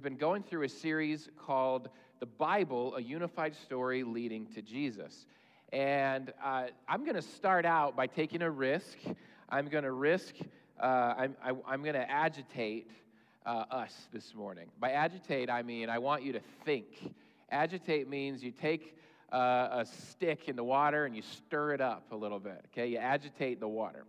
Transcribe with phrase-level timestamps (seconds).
[0.00, 1.88] We've been going through a series called
[2.20, 5.26] The Bible, a Unified Story Leading to Jesus.
[5.72, 8.96] And uh, I'm going to start out by taking a risk.
[9.48, 10.36] I'm going to risk,
[10.80, 10.86] uh,
[11.18, 12.92] I'm, I, am going to agitate
[13.44, 14.68] uh, us this morning.
[14.78, 17.12] By agitate, I mean I want you to think.
[17.50, 18.96] Agitate means you take
[19.32, 22.86] uh, a stick in the water and you stir it up a little bit, okay?
[22.86, 24.04] You agitate the water.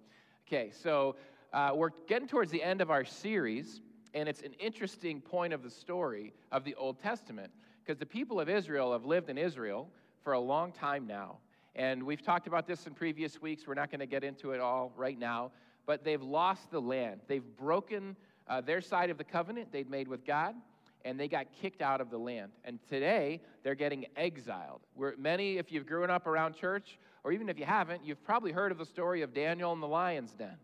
[0.48, 1.16] Okay, so
[1.52, 3.82] uh, we're getting towards the end of our series.
[4.14, 7.52] And it's an interesting point of the story of the Old Testament
[7.84, 9.90] because the people of Israel have lived in Israel
[10.24, 11.38] for a long time now.
[11.76, 13.68] And we've talked about this in previous weeks.
[13.68, 15.52] We're not going to get into it all right now.
[15.86, 17.22] But they've lost the land.
[17.28, 18.16] They've broken
[18.48, 20.56] uh, their side of the covenant they'd made with God,
[21.06, 22.52] and they got kicked out of the land.
[22.66, 24.82] And today, they're getting exiled.
[24.96, 28.52] Where many, if you've grown up around church, or even if you haven't, you've probably
[28.52, 30.58] heard of the story of Daniel and the lion's den.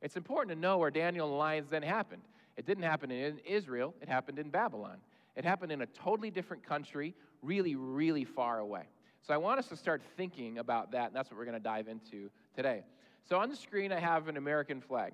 [0.00, 2.22] It's important to know where Daniel and the lion's den happened.
[2.56, 4.98] It didn't happen in Israel, it happened in Babylon.
[5.34, 8.82] It happened in a totally different country, really, really far away.
[9.22, 11.62] So I want us to start thinking about that, and that's what we're going to
[11.62, 12.82] dive into today.
[13.28, 15.12] So on the screen, I have an American flag.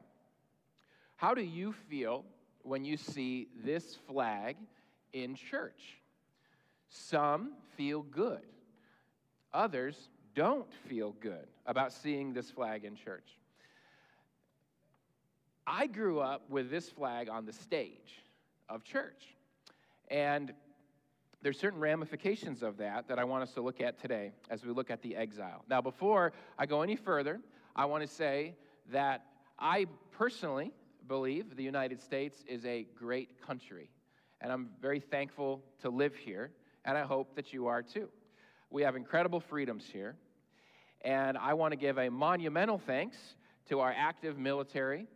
[1.17, 2.25] How do you feel
[2.63, 4.57] when you see this flag
[5.13, 6.01] in church?
[6.89, 8.47] Some feel good,
[9.53, 13.27] others don't feel good about seeing this flag in church.
[15.71, 18.25] I grew up with this flag on the stage
[18.71, 19.37] of church.
[20.11, 20.55] And
[21.43, 24.73] there's certain ramifications of that that I want us to look at today as we
[24.73, 25.65] look at the exile.
[25.69, 27.41] Now, before I go any further,
[27.77, 28.55] I want to say
[28.91, 29.27] that
[29.59, 30.73] I personally
[31.07, 33.91] believe the United States is a great country.
[34.41, 36.51] And I'm very thankful to live here,
[36.87, 38.09] and I hope that you are too.
[38.71, 40.17] We have incredible freedoms here.
[41.03, 43.19] And I want to give a monumental thanks
[43.69, 45.07] to our active military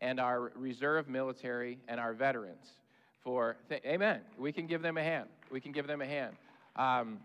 [0.00, 2.78] and our reserve military and our veterans
[3.22, 4.20] for, th- amen.
[4.38, 5.28] We can give them a hand.
[5.50, 6.36] We can give them a hand.
[6.76, 7.18] Um,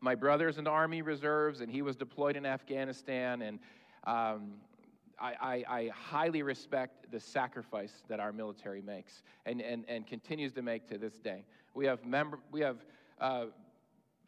[0.00, 3.58] my brother's in Army Reserves, and he was deployed in Afghanistan, and
[4.04, 4.54] um,
[5.20, 10.52] I, I, I, highly respect the sacrifice that our military makes and, and, and continues
[10.54, 11.44] to make to this day.
[11.74, 12.78] We have, member, we have
[13.20, 13.46] uh,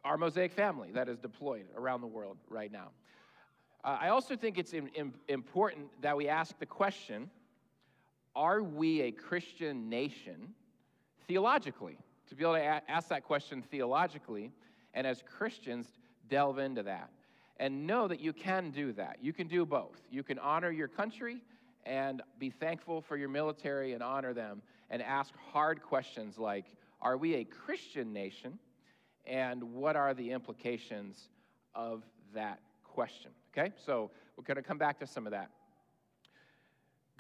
[0.05, 2.89] our Mosaic family that is deployed around the world right now.
[3.83, 7.31] Uh, I also think it's in, in, important that we ask the question
[8.35, 10.55] are we a Christian nation
[11.27, 11.99] theologically?
[12.29, 14.53] To be able to a- ask that question theologically,
[14.95, 15.87] and as Christians,
[16.29, 17.11] delve into that.
[17.59, 19.19] And know that you can do that.
[19.21, 20.01] You can do both.
[20.11, 21.43] You can honor your country
[21.85, 26.67] and be thankful for your military and honor them, and ask hard questions like
[27.01, 28.59] Are we a Christian nation?
[29.27, 31.29] And what are the implications
[31.75, 32.03] of
[32.35, 33.31] that question?
[33.57, 35.51] Okay, so we're going to come back to some of that.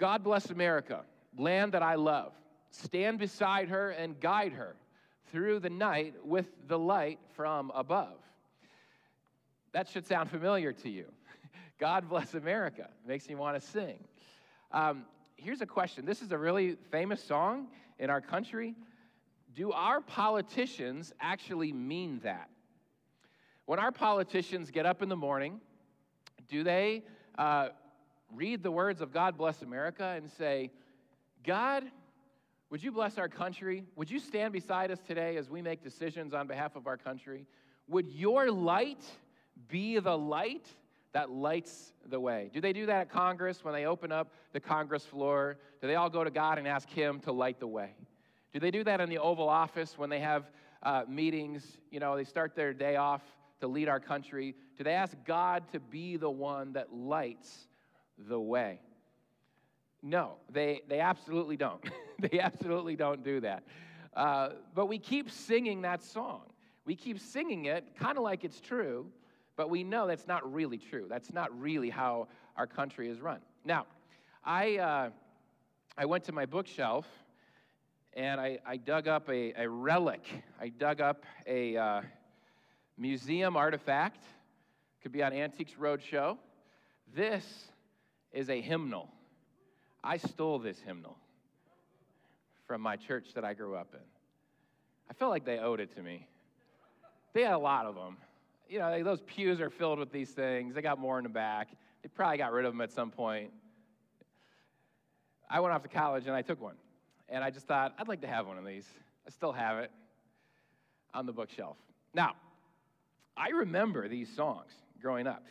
[0.02, 1.04] God bless America,
[1.38, 2.32] land that I love.
[2.72, 4.74] Stand beside her and guide her
[5.30, 8.16] through the night with the light from above.
[9.70, 11.04] That should sound familiar to you.
[11.78, 12.88] God bless America.
[13.06, 14.02] Makes me want to sing.
[14.72, 15.04] Um,
[15.36, 17.68] here's a question this is a really famous song
[18.00, 18.74] in our country.
[19.54, 22.50] Do our politicians actually mean that?
[23.66, 25.60] When our politicians get up in the morning,
[26.48, 27.04] do they
[27.38, 27.68] uh,
[28.34, 30.70] read the words of God Bless America and say,
[31.44, 31.84] God,
[32.70, 33.84] would you bless our country?
[33.96, 37.46] Would you stand beside us today as we make decisions on behalf of our country?
[37.88, 39.04] Would your light
[39.68, 40.66] be the light
[41.12, 42.50] that lights the way?
[42.52, 45.58] Do they do that at Congress when they open up the Congress floor?
[45.80, 47.90] Do they all go to God and ask Him to light the way?
[48.52, 50.50] Do they do that in the Oval Office when they have
[50.82, 51.78] uh, meetings?
[51.90, 53.22] You know, they start their day off
[53.60, 54.54] to lead our country.
[54.76, 57.68] Do they ask God to be the one that lights
[58.18, 58.80] the way.
[60.02, 61.82] No, they, they absolutely don't.
[62.18, 63.62] they absolutely don't do that.
[64.14, 66.42] Uh, but we keep singing that song.
[66.84, 69.06] We keep singing it kind of like it's true,
[69.56, 71.06] but we know that's not really true.
[71.08, 73.38] That's not really how our country is run.
[73.64, 73.86] Now,
[74.44, 75.10] I, uh,
[75.96, 77.06] I went to my bookshelf
[78.14, 80.26] and I, I dug up a, a, relic.
[80.60, 82.02] I dug up a uh,
[82.98, 84.22] museum artifact.
[85.00, 86.36] Could be on Antiques Roadshow.
[87.14, 87.71] This
[88.32, 89.08] is a hymnal.
[90.02, 91.16] I stole this hymnal
[92.66, 94.00] from my church that I grew up in.
[95.10, 96.26] I felt like they owed it to me.
[97.34, 98.16] They had a lot of them.
[98.68, 100.74] You know, those pews are filled with these things.
[100.74, 101.68] They got more in the back.
[102.02, 103.50] They probably got rid of them at some point.
[105.50, 106.76] I went off to college and I took one.
[107.28, 108.86] And I just thought, I'd like to have one of these.
[109.26, 109.90] I still have it
[111.14, 111.76] on the bookshelf.
[112.14, 112.34] Now,
[113.36, 114.70] I remember these songs
[115.00, 115.44] growing up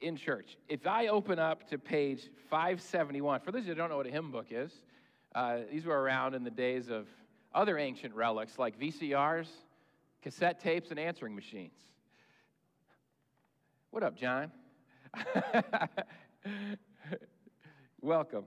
[0.00, 0.56] in church.
[0.68, 4.30] If I open up to page 571, for those who don't know what a hymn
[4.30, 4.72] book is,
[5.34, 7.06] uh, these were around in the days of,
[7.54, 9.48] other ancient relics like VCRs,
[10.22, 11.74] cassette tapes, and answering machines.
[13.90, 14.52] What up, John?
[18.00, 18.44] Welcome.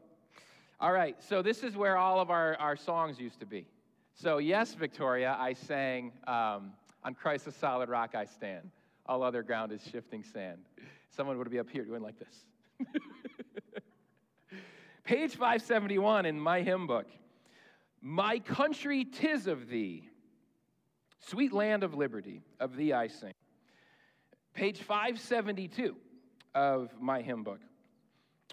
[0.79, 3.67] All right, so this is where all of our, our songs used to be.
[4.15, 6.73] So, yes, Victoria, I sang um,
[7.03, 8.69] On Christ the Solid Rock I Stand.
[9.05, 10.59] All other ground is shifting sand.
[11.15, 12.87] Someone would be up here doing like this.
[15.03, 17.07] Page 571 in my hymn book.
[18.01, 20.09] My country, tis of thee.
[21.27, 23.33] Sweet land of liberty, of thee I sing.
[24.53, 25.95] Page 572
[26.53, 27.59] of my hymn book.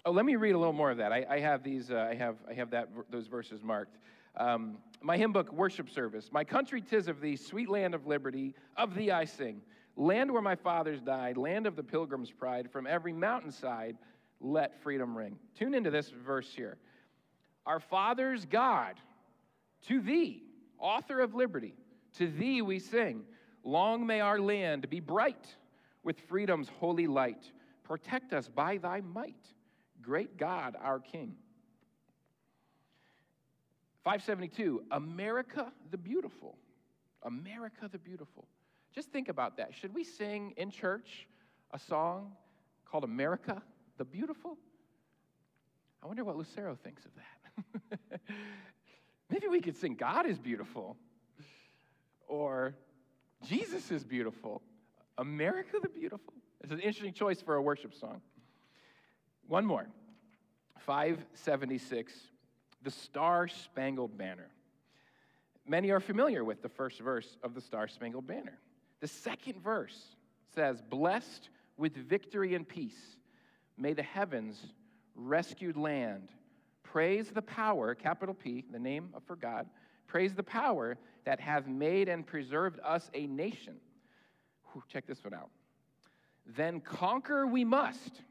[0.05, 1.11] Oh, let me read a little more of that.
[1.11, 1.91] I, I have these.
[1.91, 2.37] Uh, I have.
[2.49, 2.89] I have that.
[3.09, 3.97] Those verses marked.
[4.37, 6.29] Um, my hymn book, worship service.
[6.31, 8.55] My country, tis of thee, sweet land of liberty.
[8.77, 9.61] Of thee I sing.
[10.01, 11.37] Land where my fathers died.
[11.37, 12.71] Land of the pilgrim's pride.
[12.71, 13.97] From every mountainside,
[14.39, 15.37] let freedom ring.
[15.55, 16.79] Tune into this verse here.
[17.67, 18.95] Our fathers, God,
[19.87, 20.41] to thee,
[20.79, 21.75] author of liberty,
[22.17, 23.21] to thee we sing.
[23.63, 25.55] Long may our land be bright
[26.01, 27.51] with freedom's holy light.
[27.83, 29.53] Protect us by thy might,
[30.01, 31.35] great God, our King.
[34.03, 36.57] 572, America the Beautiful.
[37.21, 38.47] America the Beautiful.
[38.93, 39.73] Just think about that.
[39.73, 41.27] Should we sing in church
[41.71, 42.33] a song
[42.85, 43.61] called America
[43.97, 44.57] the Beautiful?
[46.03, 48.19] I wonder what Lucero thinks of that.
[49.29, 50.97] Maybe we could sing God is beautiful
[52.27, 52.75] or
[53.47, 54.61] Jesus is beautiful.
[55.17, 56.33] America the Beautiful.
[56.61, 58.21] It's an interesting choice for a worship song.
[59.47, 59.87] One more
[60.79, 62.13] 576,
[62.81, 64.49] the Star Spangled Banner.
[65.67, 68.57] Many are familiar with the first verse of the Star Spangled Banner.
[69.01, 69.99] The second verse
[70.55, 73.17] says, Blessed with victory and peace,
[73.77, 74.57] may the heavens,
[75.15, 76.29] rescued land,
[76.83, 79.67] praise the power, capital P, the name of for God,
[80.07, 83.77] praise the power that hath made and preserved us a nation.
[84.71, 85.49] Whew, check this one out.
[86.45, 88.21] Then conquer we must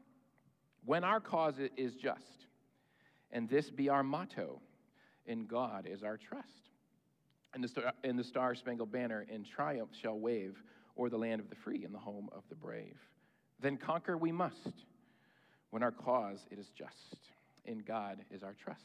[0.85, 2.47] when our cause is just.
[3.31, 4.61] And this be our motto
[5.25, 6.70] in God is our trust.
[7.53, 10.61] And the, star, and the Star Spangled Banner in triumph shall wave
[10.97, 12.97] o'er the land of the free and the home of the brave.
[13.59, 14.85] Then conquer we must
[15.69, 17.17] when our cause it is just.
[17.65, 18.81] In God is our trust.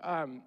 [0.00, 0.42] Um,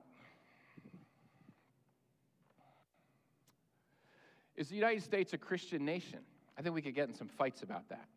[4.55, 6.19] is the United States a Christian nation?
[6.57, 8.07] I think we could get in some fights about that.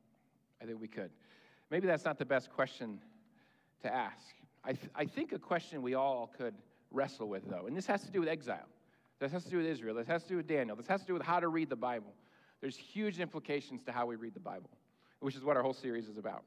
[0.62, 1.11] I think we could.
[1.71, 3.00] Maybe that's not the best question
[3.83, 4.35] to ask.
[4.65, 6.55] I, th- I think a question we all could
[6.91, 8.67] wrestle with, though, and this has to do with exile.
[9.21, 9.95] This has to do with Israel.
[9.95, 10.77] This has to do with Daniel.
[10.77, 12.15] This has to do with how to read the Bible.
[12.61, 14.71] There's huge implications to how we read the Bible,
[15.21, 16.43] which is what our whole series is about.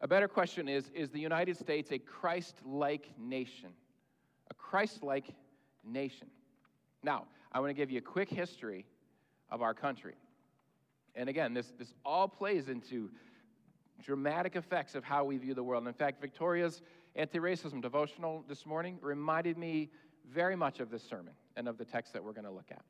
[0.00, 3.70] A better question is Is the United States a Christ like nation?
[4.50, 5.26] A Christ like
[5.84, 6.28] nation.
[7.02, 8.86] Now, I want to give you a quick history
[9.50, 10.14] of our country.
[11.14, 13.10] And again, this, this all plays into
[14.02, 15.82] dramatic effects of how we view the world.
[15.82, 16.82] And in fact, Victoria's
[17.16, 19.90] anti racism devotional this morning reminded me
[20.30, 22.82] very much of this sermon and of the text that we're going to look at.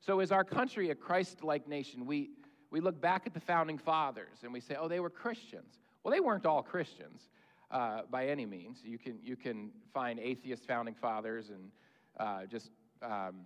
[0.00, 2.06] So, is our country a Christ like nation?
[2.06, 2.30] We,
[2.70, 5.78] we look back at the founding fathers and we say, oh, they were Christians.
[6.02, 7.28] Well, they weren't all Christians
[7.70, 8.78] uh, by any means.
[8.84, 11.70] You can, you can find atheist founding fathers and
[12.18, 12.70] uh, just.
[13.02, 13.42] Um,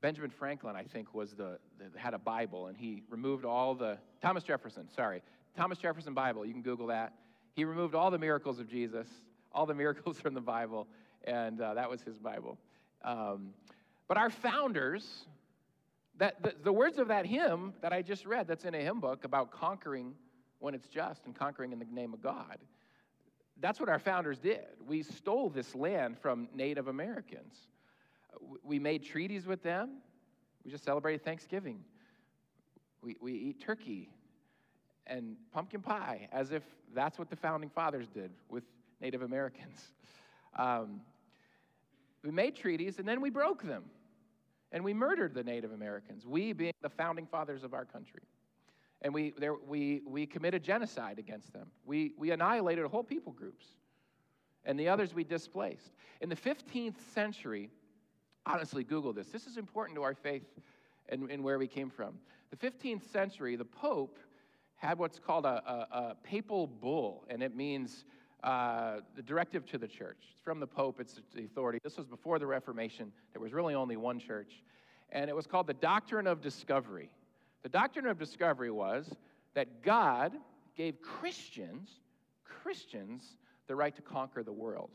[0.00, 3.98] Benjamin Franklin, I think, was the, the, had a Bible, and he removed all the
[4.20, 4.88] Thomas Jefferson.
[4.90, 5.22] Sorry,
[5.56, 6.44] Thomas Jefferson Bible.
[6.44, 7.12] You can Google that.
[7.54, 9.06] He removed all the miracles of Jesus,
[9.54, 10.86] all the miracles from the Bible,
[11.24, 12.58] and uh, that was his Bible.
[13.04, 13.50] Um,
[14.08, 15.26] but our founders,
[16.18, 19.00] that the, the words of that hymn that I just read, that's in a hymn
[19.00, 20.14] book about conquering
[20.58, 22.58] when it's just and conquering in the name of God.
[23.60, 24.64] That's what our founders did.
[24.86, 27.68] We stole this land from Native Americans
[28.62, 29.98] we made treaties with them.
[30.64, 31.80] We just celebrated Thanksgiving.
[33.02, 34.10] We, we eat turkey
[35.06, 36.62] and pumpkin pie as if
[36.94, 38.62] that's what the founding fathers did with
[39.02, 39.92] Native Americans.
[40.56, 41.00] Um,
[42.22, 43.84] we made treaties and then we broke them.
[44.70, 48.22] And we murdered the Native Americans, we being the founding fathers of our country.
[49.02, 51.66] And we, there, we, we committed genocide against them.
[51.84, 53.66] We, we annihilated whole people groups.
[54.64, 55.92] And the others we displaced.
[56.22, 57.68] In the 15th century,
[58.46, 59.26] honestly Google this.
[59.26, 60.46] This is important to our faith
[61.08, 62.14] and, and where we came from.
[62.50, 64.18] The 15th century, the Pope
[64.76, 68.04] had what's called a, a, a papal bull, and it means
[68.42, 70.18] uh, the directive to the church.
[70.32, 71.78] It's from the Pope, it's the authority.
[71.82, 73.12] This was before the Reformation.
[73.32, 74.62] There was really only one church,
[75.10, 77.10] and it was called the Doctrine of Discovery.
[77.62, 79.14] The Doctrine of Discovery was
[79.54, 80.32] that God
[80.76, 81.90] gave Christians,
[82.44, 83.36] Christians,
[83.68, 84.90] the right to conquer the world.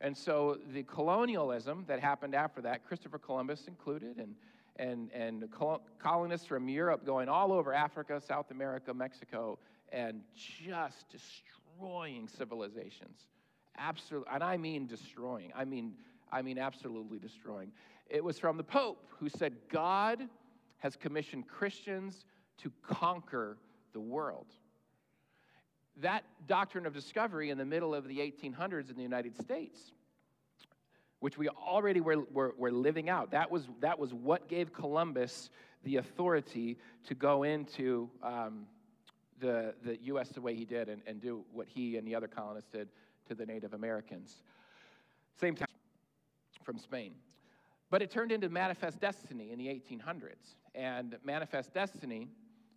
[0.00, 4.34] And so the colonialism that happened after that, Christopher Columbus included, and,
[4.76, 5.48] and, and
[5.98, 9.58] colonists from Europe going all over Africa, South America, Mexico,
[9.92, 11.61] and just destroying
[12.28, 13.26] civilizations.
[13.78, 15.52] Absolutely, and I mean destroying.
[15.56, 15.94] I mean,
[16.30, 17.72] I mean absolutely destroying.
[18.08, 20.28] It was from the Pope who said, God
[20.78, 22.24] has commissioned Christians
[22.58, 23.56] to conquer
[23.92, 24.46] the world
[26.00, 29.92] that doctrine of discovery in the middle of the 1800s in the United States,
[31.20, 35.50] which we already were, were, were, living out, that was, that was what gave Columbus
[35.84, 38.66] the authority to go into um,
[39.40, 40.28] the, the U.S.
[40.30, 42.88] the way he did and, and do what he and the other colonists did
[43.28, 44.42] to the Native Americans.
[45.40, 45.66] Same time
[46.64, 47.14] from Spain.
[47.90, 50.56] But it turned into manifest destiny in the 1800s.
[50.74, 52.28] And manifest destiny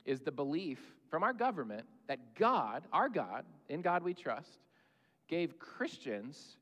[0.05, 4.59] is the belief from our government that God, our God, in God we trust,
[5.27, 6.57] gave Christians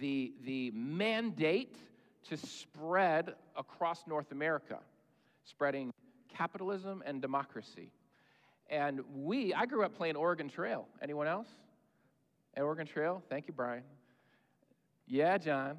[0.00, 1.76] the, the mandate
[2.28, 4.78] to spread across North America,
[5.44, 5.92] spreading
[6.28, 7.90] capitalism and democracy.
[8.68, 10.86] And we, I grew up playing Oregon Trail.
[11.02, 11.48] Anyone else?
[12.54, 13.22] At Oregon Trail?
[13.28, 13.82] Thank you, Brian.
[15.06, 15.78] Yeah, John.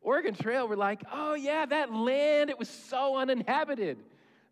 [0.00, 3.98] Oregon Trail, we're like, oh, yeah, that land, it was so uninhabited.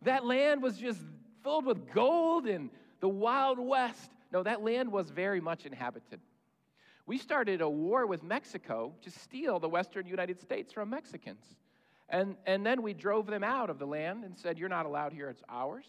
[0.02, 1.00] That land was just
[1.42, 4.10] filled with gold and the Wild West.
[4.32, 6.20] No, that land was very much inhabited.
[7.06, 11.44] We started a war with Mexico to steal the western United States from Mexicans.
[12.08, 15.12] And, and then we drove them out of the land and said, You're not allowed
[15.12, 15.86] here, it's ours.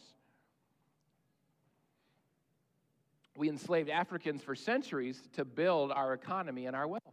[3.37, 7.03] We enslaved Africans for centuries to build our economy and our wealth.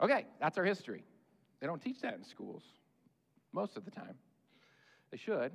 [0.00, 1.04] Okay, that's our history.
[1.60, 2.62] They don't teach that in schools
[3.52, 4.14] most of the time.
[5.10, 5.52] They should.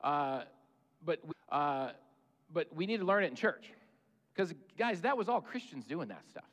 [0.00, 0.42] Uh,
[1.04, 1.90] but, uh,
[2.52, 3.70] but we need to learn it in church.
[4.34, 6.44] Because, guys, that was all Christians doing that stuff.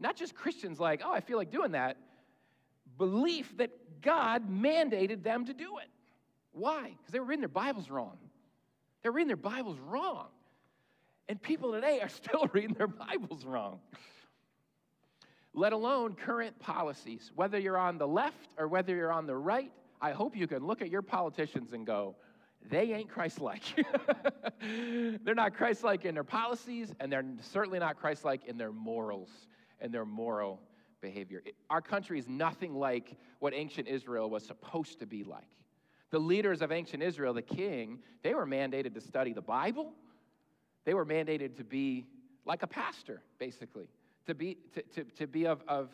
[0.00, 1.98] Not just Christians like, oh, I feel like doing that.
[2.98, 5.88] Belief that God mandated them to do it.
[6.50, 6.94] Why?
[6.98, 8.18] Because they were reading their Bibles wrong.
[9.04, 10.28] They're reading their Bibles wrong.
[11.28, 13.78] And people today are still reading their Bibles wrong.
[15.52, 17.30] Let alone current policies.
[17.36, 19.70] Whether you're on the left or whether you're on the right,
[20.00, 22.16] I hope you can look at your politicians and go,
[22.70, 23.62] they ain't Christ like.
[25.22, 28.72] they're not Christ like in their policies, and they're certainly not Christ like in their
[28.72, 29.28] morals
[29.80, 30.60] and their moral
[31.02, 31.42] behavior.
[31.68, 35.44] our country is nothing like what ancient Israel was supposed to be like.
[36.10, 39.92] The leaders of ancient Israel, the king, they were mandated to study the Bible.
[40.84, 42.06] They were mandated to be
[42.44, 43.88] like a pastor, basically,
[44.26, 45.90] to be, to, to, to be of, of,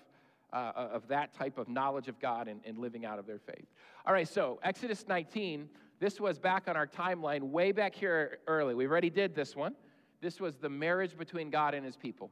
[0.53, 3.67] uh, of that type of knowledge of God and, and living out of their faith.
[4.05, 5.69] All right, so Exodus 19
[6.01, 8.75] this was back on our timeline, way back here early.
[8.75, 9.75] We already did this one.
[10.23, 12.31] This was the marriage between God and his people.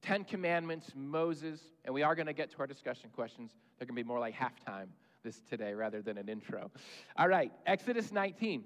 [0.00, 3.52] Ten Commandments, Moses, and we are going to get to our discussion questions.
[3.78, 4.86] They're going to be more like halftime
[5.24, 6.70] this today rather than an intro.
[7.16, 8.62] All right, Exodus 19.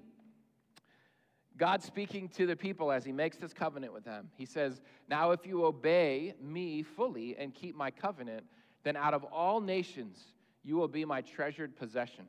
[1.57, 4.29] God speaking to the people as he makes this covenant with them.
[4.35, 8.43] He says, Now if you obey me fully and keep my covenant,
[8.83, 10.19] then out of all nations
[10.63, 12.25] you will be my treasured possession.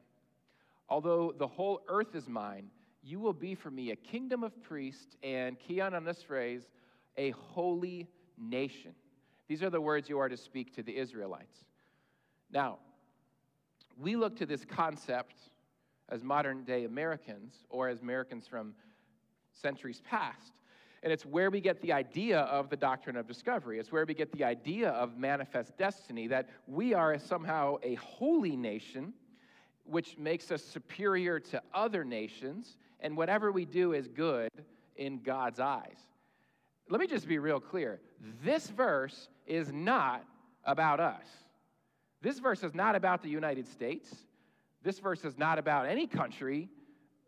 [0.88, 2.70] Although the whole earth is mine,
[3.02, 6.68] you will be for me a kingdom of priests and, key on this phrase,
[7.16, 8.08] a holy
[8.38, 8.92] nation.
[9.48, 11.64] These are the words you are to speak to the Israelites.
[12.52, 12.78] Now,
[14.00, 15.34] we look to this concept
[16.08, 18.74] as modern day Americans or as Americans from
[19.52, 20.52] centuries past.
[21.02, 23.78] And it's where we get the idea of the doctrine of discovery.
[23.78, 28.56] It's where we get the idea of manifest destiny, that we are somehow a holy
[28.56, 29.14] nation
[29.84, 34.50] which makes us superior to other nations, and whatever we do is good
[34.96, 35.96] in God's eyes.
[36.88, 38.00] Let me just be real clear.
[38.44, 40.24] This verse is not
[40.64, 41.24] about us.
[42.22, 44.14] This verse is not about the United States.
[44.82, 46.68] This verse is not about any country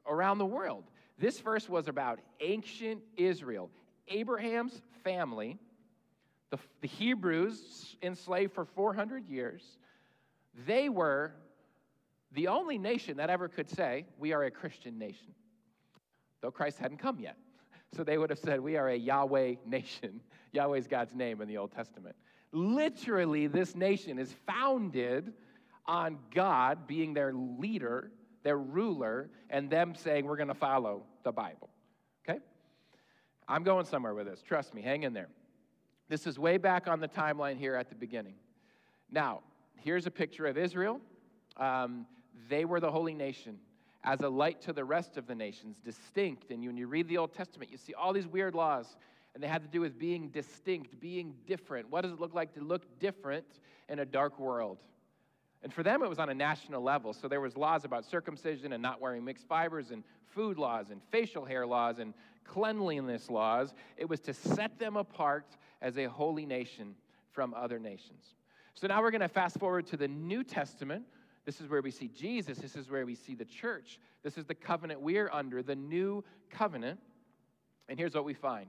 [0.07, 0.85] around the world.
[1.19, 3.71] This verse was about ancient Israel,
[4.09, 5.59] Abraham's family,
[6.51, 9.63] the, the Hebrews enslaved for 400 years.
[10.67, 11.33] They were
[12.33, 15.35] the only nation that ever could say, We are a Christian nation,
[16.41, 17.37] though Christ hadn't come yet.
[17.95, 20.21] So they would have said, We are a Yahweh nation.
[20.53, 22.17] Yahweh is God's name in the Old Testament.
[22.53, 25.33] Literally, this nation is founded
[25.87, 31.33] on God being their leader, their ruler, and them saying, We're going to follow the
[31.33, 31.71] Bible.
[32.29, 32.41] Okay?
[33.49, 34.43] I'm going somewhere with this.
[34.43, 35.29] Trust me, hang in there.
[36.09, 38.35] This is way back on the timeline here at the beginning.
[39.11, 39.41] Now,
[39.77, 41.01] here's a picture of Israel.
[41.57, 42.07] Um,
[42.49, 43.59] they were the holy nation
[44.05, 46.51] as a light to the rest of the nations, distinct.
[46.51, 48.97] And when you read the Old Testament, you see all these weird laws.
[49.35, 51.91] And they had to do with being distinct, being different.
[51.91, 53.47] What does it look like to look different
[53.89, 54.79] in a dark world?
[55.63, 57.13] And for them, it was on a national level.
[57.13, 60.03] So there was laws about circumcision and not wearing mixed fibers, and
[60.35, 63.73] food laws, and facial hair laws, and cleanliness laws.
[63.97, 66.95] It was to set them apart as a holy nation
[67.31, 68.35] from other nations.
[68.75, 71.05] So now we're going to fast forward to the New Testament.
[71.45, 72.59] This is where we see Jesus.
[72.59, 73.99] This is where we see the church.
[74.23, 76.99] This is the covenant we're under, the new covenant.
[77.89, 78.69] And here's what we find.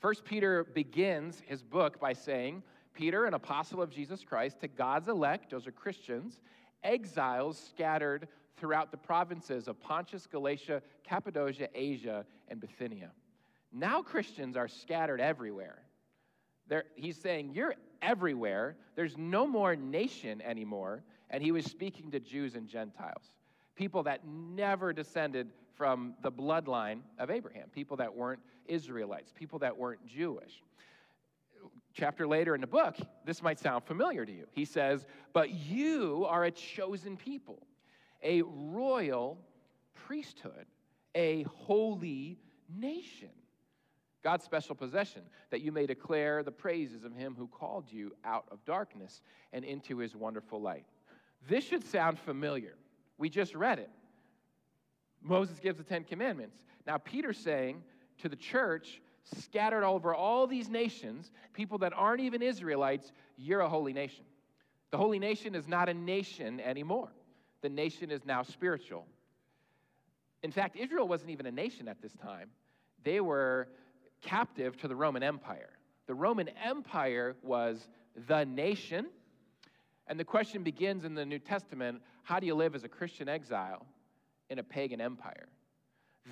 [0.00, 2.62] First Peter begins his book by saying,
[2.94, 6.40] Peter, an apostle of Jesus Christ, to God's elect, those are Christians,
[6.82, 13.10] exiles scattered throughout the provinces of Pontus, Galatia, Cappadocia, Asia, and Bithynia.
[13.72, 15.82] Now Christians are scattered everywhere.
[16.66, 18.76] They're, he's saying, You're everywhere.
[18.96, 21.02] There's no more nation anymore.
[21.30, 23.32] And he was speaking to Jews and Gentiles,
[23.76, 29.74] people that never descended from the bloodline of Abraham, people that weren't Israelites, people that
[29.74, 30.62] weren't Jewish.
[31.94, 34.44] Chapter later in the book, this might sound familiar to you.
[34.52, 37.66] He says, But you are a chosen people,
[38.22, 39.38] a royal
[39.94, 40.66] priesthood,
[41.14, 42.36] a holy
[42.68, 43.30] nation
[44.22, 48.44] God's special possession, that you may declare the praises of him who called you out
[48.50, 49.22] of darkness
[49.54, 50.84] and into his wonderful light.
[51.48, 52.74] This should sound familiar.
[53.16, 53.88] We just read it.
[55.22, 56.56] Moses gives the Ten Commandments.
[56.86, 57.82] Now, Peter's saying
[58.18, 59.00] to the church,
[59.38, 64.24] scattered over all these nations, people that aren't even Israelites, you're a holy nation.
[64.90, 67.12] The holy nation is not a nation anymore.
[67.62, 69.06] The nation is now spiritual.
[70.42, 72.50] In fact, Israel wasn't even a nation at this time.
[73.04, 73.68] They were
[74.22, 75.70] captive to the Roman Empire.
[76.06, 77.88] The Roman Empire was
[78.26, 79.06] the nation.
[80.06, 83.28] And the question begins in the New Testament how do you live as a Christian
[83.28, 83.86] exile
[84.50, 85.48] in a pagan empire?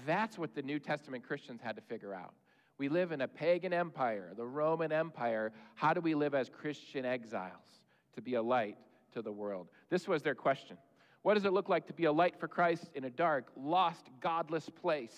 [0.07, 2.35] That's what the New Testament Christians had to figure out.
[2.77, 5.53] We live in a pagan empire, the Roman Empire.
[5.75, 7.83] How do we live as Christian exiles
[8.15, 8.77] to be a light
[9.13, 9.69] to the world?
[9.89, 10.77] This was their question.
[11.23, 14.07] What does it look like to be a light for Christ in a dark, lost,
[14.21, 15.17] godless place?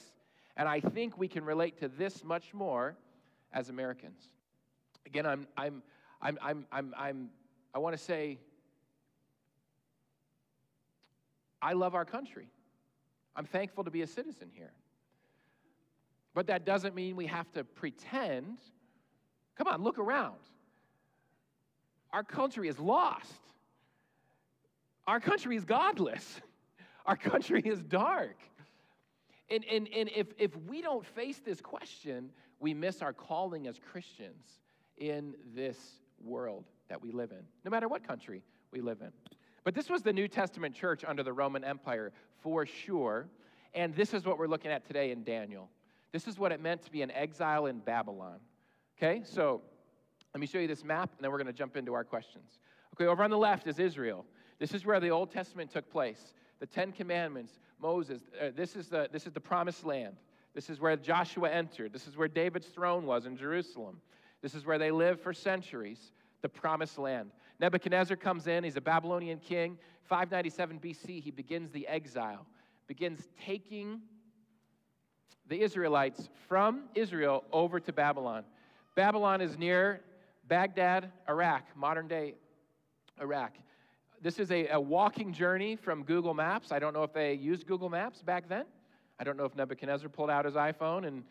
[0.56, 2.96] And I think we can relate to this much more
[3.52, 4.28] as Americans.
[5.04, 5.82] Again, I'm, I'm,
[6.22, 7.30] I'm, I'm, I'm, I'm
[7.74, 8.38] I want to say,
[11.62, 12.48] I love our country.
[13.36, 14.72] I'm thankful to be a citizen here.
[16.34, 18.58] But that doesn't mean we have to pretend.
[19.56, 20.38] Come on, look around.
[22.12, 23.40] Our country is lost.
[25.06, 26.40] Our country is godless.
[27.06, 28.36] Our country is dark.
[29.48, 33.80] And, and, and if, if we don't face this question, we miss our calling as
[33.90, 34.46] Christians
[34.98, 35.76] in this
[36.22, 39.10] world that we live in, no matter what country we live in.
[39.64, 43.28] But this was the New Testament church under the Roman Empire for sure.
[43.74, 45.68] And this is what we're looking at today in Daniel.
[46.12, 48.38] This is what it meant to be an exile in Babylon.
[48.98, 49.62] Okay, so
[50.34, 52.58] let me show you this map, and then we're going to jump into our questions.
[52.94, 54.26] Okay, over on the left is Israel.
[54.58, 56.34] This is where the Old Testament took place.
[56.58, 58.20] The Ten Commandments, Moses.
[58.40, 60.16] Uh, this, is the, this is the promised land.
[60.54, 61.92] This is where Joshua entered.
[61.92, 64.00] This is where David's throne was in Jerusalem.
[64.42, 67.30] This is where they lived for centuries, the promised land.
[67.60, 69.78] Nebuchadnezzar comes in, he's a Babylonian king.
[70.04, 72.46] 597 BC, he begins the exile,
[72.88, 74.00] begins taking
[75.46, 78.44] the Israelites from Israel over to Babylon.
[78.96, 80.00] Babylon is near
[80.48, 82.34] Baghdad, Iraq, modern day
[83.20, 83.52] Iraq
[84.22, 86.72] this is a, a walking journey from Google Maps.
[86.72, 88.66] I don't know if they used Google Maps back then.
[89.18, 91.24] I don't know if Nebuchadnezzar pulled out his iPhone, and,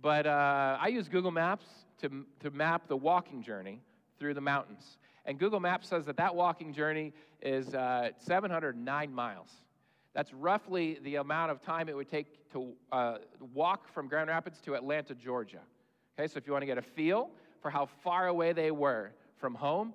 [0.00, 1.66] but uh, I use Google Maps
[2.00, 3.80] to, to map the walking journey
[4.18, 4.98] through the mountains.
[5.28, 9.50] And Google Maps says that that walking journey is uh, 709 miles.
[10.14, 13.18] That's roughly the amount of time it would take to uh,
[13.54, 15.60] walk from Grand Rapids to Atlanta, Georgia.
[16.18, 17.30] Okay, so if you want to get a feel
[17.62, 19.92] for how far away they were from home,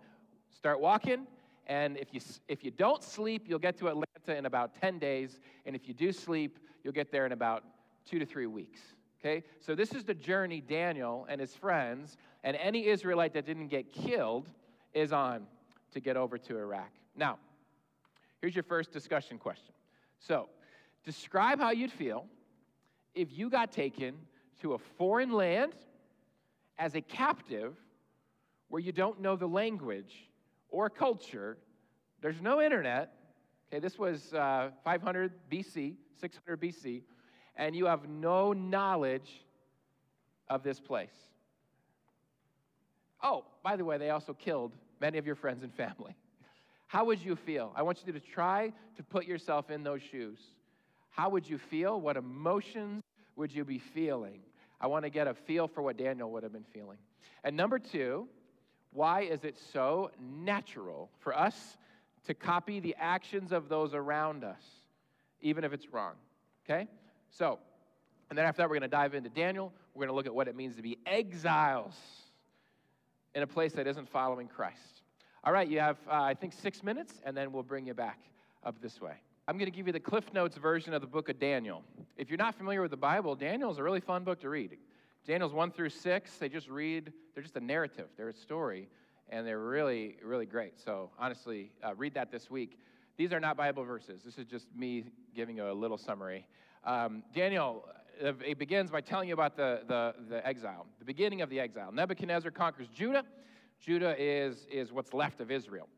[0.51, 1.27] start walking
[1.67, 5.39] and if you, if you don't sleep, you'll get to Atlanta in about 10 days.
[5.65, 7.63] And if you do sleep, you'll get there in about
[8.05, 8.81] two to three weeks.
[9.19, 9.43] Okay?
[9.59, 13.93] So this is the journey Daniel and his friends and any Israelite that didn't get
[13.93, 14.49] killed
[14.93, 15.45] is on
[15.91, 16.91] to get over to Iraq.
[17.15, 17.37] Now,
[18.41, 19.73] here's your first discussion question.
[20.19, 20.49] So,
[21.03, 22.25] describe how you'd feel
[23.13, 24.15] if you got taken
[24.61, 25.73] to a foreign land
[26.77, 27.75] as a captive
[28.69, 30.29] where you don't know the language
[30.69, 31.57] or culture.
[32.21, 33.13] There's no internet.
[33.71, 37.03] Okay, this was uh, 500 BC, 600 BC,
[37.55, 39.45] and you have no knowledge
[40.49, 41.13] of this place.
[43.21, 46.15] Oh, by the way, they also killed many of your friends and family.
[46.87, 47.73] How would you feel?
[47.75, 50.39] I want you to try to put yourself in those shoes.
[51.09, 51.99] How would you feel?
[51.99, 53.03] What emotions
[53.35, 54.39] would you be feeling?
[54.79, 56.99] I want to get a feel for what Daniel would have been feeling.
[57.43, 58.29] And number two,
[58.93, 61.75] why is it so natural for us
[62.27, 64.61] to copy the actions of those around us,
[65.41, 66.13] even if it's wrong?
[66.65, 66.87] Okay?
[67.29, 67.59] So,
[68.29, 69.73] and then after that, we're going to dive into Daniel.
[69.93, 71.93] We're going to look at what it means to be exiles
[73.35, 75.01] in a place that isn't following Christ.
[75.43, 78.19] All right, you have, uh, I think, six minutes, and then we'll bring you back
[78.63, 79.15] up this way.
[79.47, 81.83] I'm going to give you the Cliff Notes version of the book of Daniel.
[82.15, 84.77] If you're not familiar with the Bible, Daniel is a really fun book to read.
[85.25, 88.87] Daniel's 1 through 6, they just read, they're just a narrative, they're a story,
[89.29, 90.79] and they're really, really great.
[90.79, 92.79] So honestly, uh, read that this week.
[93.17, 94.21] These are not Bible verses.
[94.23, 96.47] This is just me giving you a little summary.
[96.83, 97.85] Um, Daniel,
[98.19, 101.91] it begins by telling you about the, the, the exile, the beginning of the exile.
[101.91, 103.23] Nebuchadnezzar conquers Judah.
[103.79, 105.89] Judah is, is what's left of Israel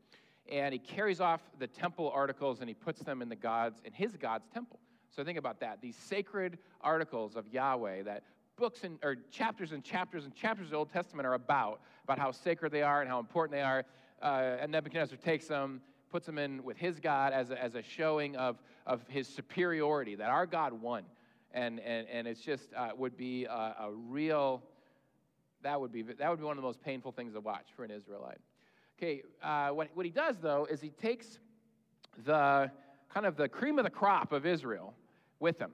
[0.51, 3.93] and he carries off the temple articles and he puts them in the God's in
[3.93, 4.79] his God's temple.
[5.09, 5.81] So think about that.
[5.81, 8.23] These sacred articles of Yahweh that
[8.57, 12.19] books and or chapters and chapters and chapters of the Old Testament are about, about
[12.19, 13.85] how sacred they are and how important they are.
[14.21, 17.81] Uh, and Nebuchadnezzar takes them, puts them in with his God as a, as a
[17.81, 21.03] showing of, of his superiority, that our God won.
[21.55, 24.61] And, and, and it's just uh, would be a, a real,
[25.63, 27.85] that would, be, that would be one of the most painful things to watch for
[27.85, 28.39] an Israelite.
[28.99, 31.39] Okay, uh, what, what he does, though, is he takes
[32.25, 32.69] the
[33.13, 34.93] kind of the cream of the crop of Israel
[35.39, 35.71] with him.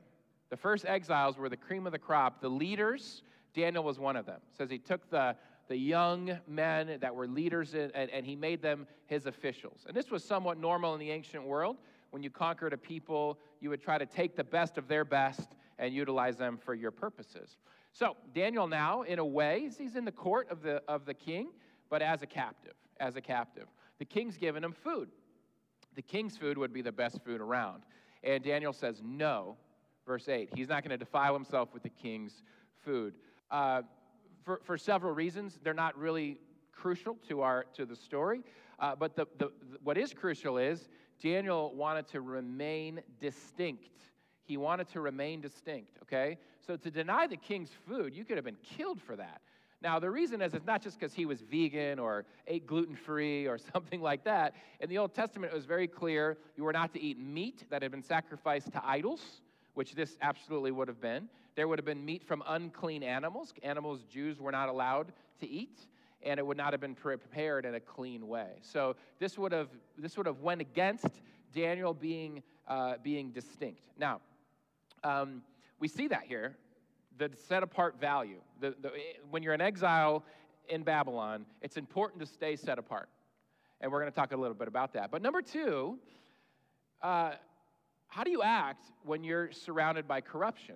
[0.51, 2.41] The first exiles were the cream of the crop.
[2.41, 3.23] The leaders,
[3.55, 4.39] Daniel was one of them.
[4.51, 5.35] It says he took the,
[5.67, 9.85] the young men that were leaders in, and, and he made them his officials.
[9.87, 11.77] And this was somewhat normal in the ancient world.
[12.11, 15.55] When you conquered a people, you would try to take the best of their best
[15.81, 17.57] and utilize them for your purposes.
[17.91, 21.49] So Daniel now, in a way, he's in the court of the, of the king,
[21.89, 23.67] but as a captive as a captive.
[23.99, 25.09] The king's given him food.
[25.95, 27.83] The king's food would be the best food around.
[28.23, 29.57] And Daniel says, no.
[30.05, 32.43] Verse 8, he's not going to defile himself with the king's
[32.83, 33.15] food.
[33.49, 33.81] Uh,
[34.43, 36.37] for, for several reasons, they're not really
[36.71, 38.41] crucial to, our, to the story.
[38.79, 39.51] Uh, but the, the,
[39.83, 40.89] what is crucial is
[41.21, 44.10] Daniel wanted to remain distinct.
[44.51, 46.37] He wanted to remain distinct, okay?
[46.67, 49.39] So to deny the king's food, you could have been killed for that.
[49.81, 53.47] Now, the reason is it's not just because he was vegan or ate gluten free
[53.47, 54.53] or something like that.
[54.81, 57.81] In the Old Testament, it was very clear you were not to eat meat that
[57.81, 59.39] had been sacrificed to idols,
[59.73, 61.29] which this absolutely would have been.
[61.55, 65.79] There would have been meat from unclean animals, animals Jews were not allowed to eat,
[66.23, 68.59] and it would not have been prepared in a clean way.
[68.63, 71.21] So this would have, this would have went against
[71.53, 73.79] Daniel being, uh, being distinct.
[73.97, 74.19] Now,
[75.03, 75.41] um,
[75.79, 76.55] we see that here
[77.17, 78.39] the set apart value.
[78.59, 78.91] The, the,
[79.29, 80.23] when you're in exile
[80.69, 83.09] in Babylon, it's important to stay set apart.
[83.79, 85.11] And we're going to talk a little bit about that.
[85.11, 85.97] But number two,
[87.01, 87.33] uh,
[88.07, 90.75] how do you act when you're surrounded by corruption?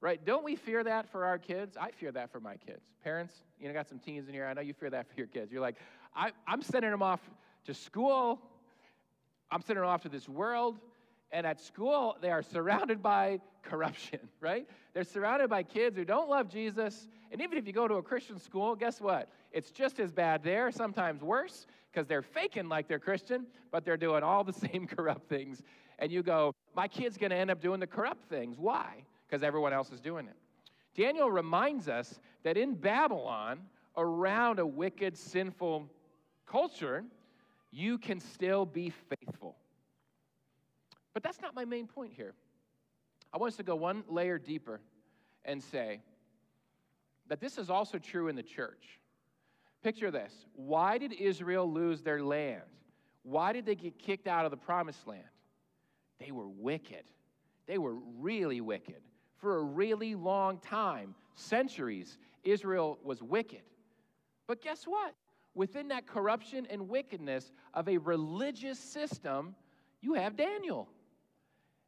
[0.00, 0.22] Right?
[0.24, 1.76] Don't we fear that for our kids?
[1.80, 2.86] I fear that for my kids.
[3.02, 4.46] Parents, you know, got some teens in here.
[4.46, 5.50] I know you fear that for your kids.
[5.50, 5.76] You're like,
[6.14, 7.20] I, I'm sending them off
[7.64, 8.40] to school.
[9.50, 10.78] I'm sending them off to this world.
[11.32, 14.66] And at school, they are surrounded by corruption, right?
[14.94, 17.08] They're surrounded by kids who don't love Jesus.
[17.32, 19.28] And even if you go to a Christian school, guess what?
[19.52, 23.96] It's just as bad there, sometimes worse, because they're faking like they're Christian, but they're
[23.96, 25.62] doing all the same corrupt things.
[25.98, 28.58] And you go, my kid's going to end up doing the corrupt things.
[28.58, 29.04] Why?
[29.26, 30.36] Because everyone else is doing it.
[30.94, 33.60] Daniel reminds us that in Babylon,
[33.96, 35.90] around a wicked, sinful
[36.46, 37.04] culture,
[37.70, 39.56] you can still be faithful.
[41.16, 42.34] But that's not my main point here.
[43.32, 44.82] I want us to go one layer deeper
[45.46, 46.02] and say
[47.28, 49.00] that this is also true in the church.
[49.82, 52.60] Picture this why did Israel lose their land?
[53.22, 55.24] Why did they get kicked out of the promised land?
[56.20, 57.04] They were wicked.
[57.66, 59.00] They were really wicked.
[59.38, 63.62] For a really long time, centuries, Israel was wicked.
[64.46, 65.14] But guess what?
[65.54, 69.54] Within that corruption and wickedness of a religious system,
[70.02, 70.90] you have Daniel.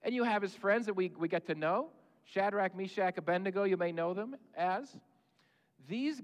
[0.02, 1.88] And you have his friends that we, we get to know
[2.24, 4.94] Shadrach, Meshach, Abednego, you may know them as.
[5.88, 6.20] These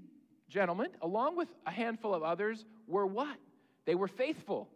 [0.49, 3.37] gentlemen, along with a handful of others, were what?
[3.85, 4.69] They were faithful.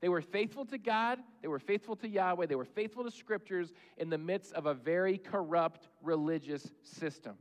[0.00, 3.72] They were faithful to God, they were faithful to Yahweh, they were faithful to scriptures
[3.98, 7.36] in the midst of a very corrupt religious system.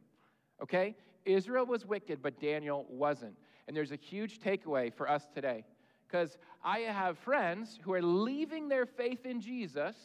[0.61, 0.95] Okay?
[1.25, 3.35] Israel was wicked, but Daniel wasn't.
[3.67, 5.65] And there's a huge takeaway for us today.
[6.07, 9.95] Because I have friends who are leaving their faith in Jesus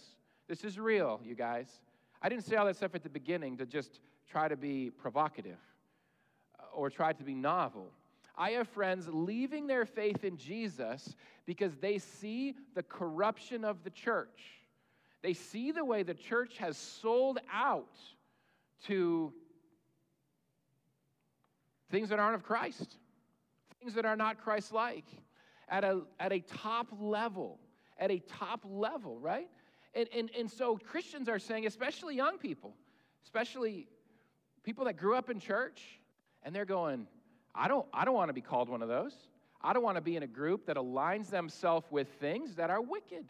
[0.49, 1.69] this is real, you guys.
[2.23, 5.59] I didn't say all that stuff at the beginning to just try to be provocative
[6.59, 7.91] uh, or try to be novel.
[8.37, 11.15] I have friends leaving their faith in Jesus
[11.47, 14.41] because they see the corruption of the church.
[15.23, 17.97] They see the way the church has sold out
[18.87, 19.33] to
[21.91, 22.97] things that aren't of Christ,
[23.81, 25.07] things that are not Christ like,
[25.69, 27.59] at a, at a top level,
[27.99, 29.49] at a top level, right?
[29.97, 32.75] And, and, and so Christians are saying, especially young people,
[33.25, 33.89] especially
[34.63, 35.83] people that grew up in church,
[36.43, 37.07] and they're going,
[37.55, 39.15] I don't, I don't want to be called one of those.
[39.63, 42.81] I don't want to be in a group that aligns themselves with things that are
[42.83, 43.25] wicked.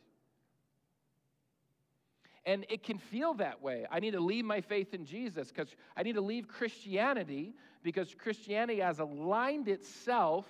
[2.44, 3.86] And it can feel that way.
[3.90, 8.12] I need to leave my faith in Jesus because I need to leave Christianity because
[8.18, 10.46] Christianity has aligned itself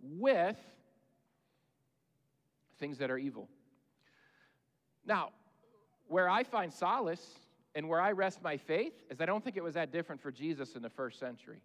[0.00, 0.56] with
[2.80, 3.48] things that are evil.
[5.06, 5.30] Now,
[6.12, 7.26] where I find solace
[7.74, 10.30] and where I rest my faith is I don't think it was that different for
[10.30, 11.62] Jesus in the first century.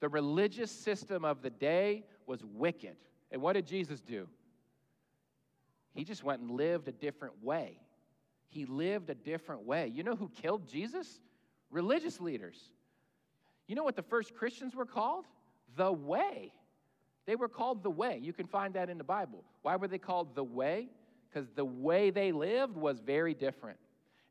[0.00, 2.96] The religious system of the day was wicked.
[3.30, 4.26] And what did Jesus do?
[5.94, 7.78] He just went and lived a different way.
[8.48, 9.86] He lived a different way.
[9.86, 11.20] You know who killed Jesus?
[11.70, 12.70] Religious leaders.
[13.68, 15.26] You know what the first Christians were called?
[15.76, 16.52] The Way.
[17.26, 18.18] They were called the Way.
[18.20, 19.44] You can find that in the Bible.
[19.62, 20.88] Why were they called the Way?
[21.32, 23.78] Because the way they lived was very different.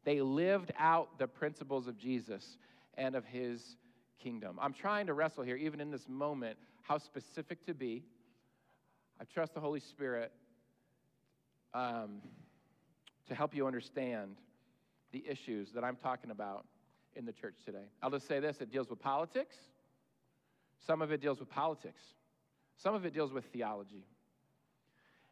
[0.03, 2.57] They lived out the principles of Jesus
[2.97, 3.77] and of his
[4.21, 4.57] kingdom.
[4.62, 8.03] I'm trying to wrestle here, even in this moment, how specific to be.
[9.21, 10.31] I trust the Holy Spirit.
[11.73, 12.21] Um,
[13.29, 14.35] to help you understand
[15.12, 16.65] the issues that I'm talking about
[17.15, 17.85] in the church today.
[18.03, 19.55] I'll just say this it deals with politics,
[20.85, 22.01] some of it deals with politics,
[22.75, 24.05] some of it deals with theology.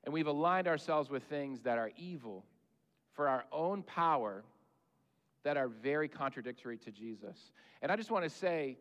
[0.08, 2.46] And we've aligned ourselves with things that are evil
[3.12, 4.46] for our own power
[5.44, 7.52] that are very contradictory to Jesus.
[7.82, 8.78] And I just want to say,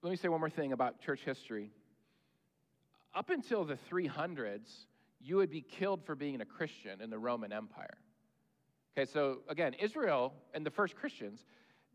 [0.00, 1.72] let me say one more thing about church history
[3.14, 4.86] up until the 300s,
[5.20, 7.98] you would be killed for being a Christian in the Roman Empire.
[8.96, 11.44] Okay, so again, Israel and the first Christians,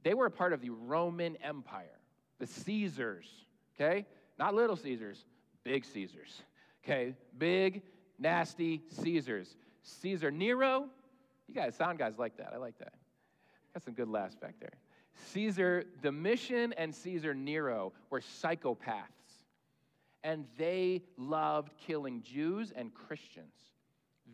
[0.03, 1.97] they were a part of the Roman Empire,
[2.37, 3.25] the Caesars,
[3.73, 4.05] okay?
[4.39, 5.25] Not little Caesars,
[5.65, 6.41] big Caesars,
[6.83, 7.13] okay?
[7.37, 7.83] Big,
[8.17, 9.57] nasty Caesars.
[9.83, 10.85] Caesar Nero,
[11.47, 12.51] you guys, sound guys like that.
[12.53, 12.93] I like that.
[13.73, 14.73] Got some good laughs back there.
[15.31, 19.19] Caesar Domitian and Caesar Nero were psychopaths
[20.23, 23.53] and they loved killing Jews and Christians.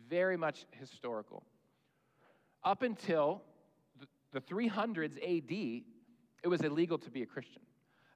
[0.08, 1.42] Very much historical.
[2.64, 3.42] Up until
[4.32, 5.84] the 300s AD,
[6.42, 7.62] it was illegal to be a Christian.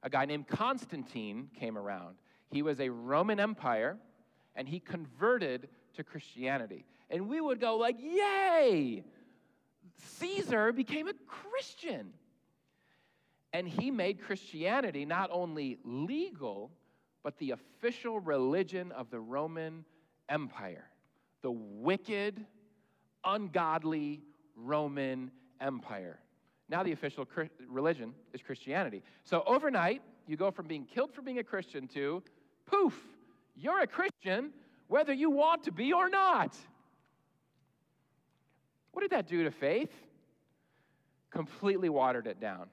[0.03, 2.15] A guy named Constantine came around.
[2.49, 3.97] He was a Roman Empire,
[4.55, 6.85] and he converted to Christianity.
[7.09, 9.03] And we would go like, "Yay!
[9.97, 12.13] Caesar became a Christian."
[13.53, 16.71] And he made Christianity not only legal,
[17.21, 19.85] but the official religion of the Roman
[20.29, 20.89] Empire,
[21.41, 22.45] the wicked,
[23.23, 24.23] ungodly
[24.55, 26.19] Roman Empire.
[26.71, 27.27] Now, the official
[27.67, 29.03] religion is Christianity.
[29.25, 32.23] So, overnight, you go from being killed for being a Christian to
[32.65, 32.97] poof,
[33.57, 34.53] you're a Christian
[34.87, 36.55] whether you want to be or not.
[38.91, 39.91] What did that do to faith?
[41.29, 42.67] Completely watered it down.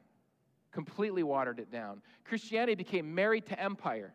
[0.73, 2.03] Completely watered it down.
[2.25, 4.13] Christianity became married to empire.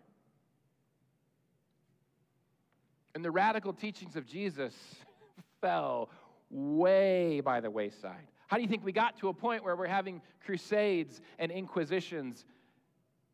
[3.15, 4.73] And the radical teachings of Jesus
[5.61, 6.09] fell
[6.49, 8.27] way by the wayside.
[8.47, 12.45] How do you think we got to a point where we're having crusades and inquisitions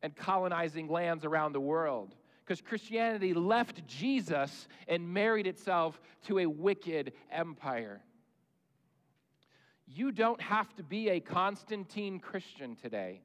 [0.01, 2.15] and colonizing lands around the world?
[2.45, 8.01] Because Christianity left Jesus and married itself to a wicked empire.
[9.87, 13.21] You don't have to be a Constantine Christian today.